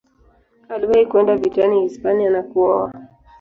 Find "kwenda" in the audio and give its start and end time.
1.05-1.37